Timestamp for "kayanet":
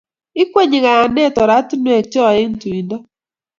0.85-1.35